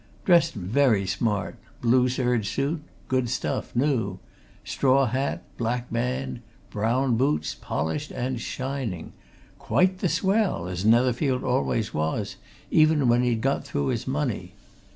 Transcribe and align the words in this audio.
Dressed 0.25 0.55
very 0.55 1.05
smart. 1.05 1.57
Blue 1.79 2.09
serge 2.09 2.49
suit 2.49 2.81
good 3.07 3.29
stuff, 3.29 3.75
new. 3.75 4.17
Straw 4.63 5.05
hat 5.05 5.43
black 5.59 5.91
band. 5.91 6.39
Brown 6.71 7.17
boots 7.17 7.53
polished 7.53 8.09
and 8.09 8.41
shining. 8.41 9.13
Quite 9.59 9.99
the 9.99 10.09
swell 10.09 10.67
as 10.67 10.83
Netherfield 10.83 11.43
always 11.43 11.93
was, 11.93 12.37
even 12.71 13.07
when 13.09 13.21
he'd 13.21 13.41
got 13.41 13.63
through 13.63 13.89
his 13.89 14.07
money. 14.07 14.55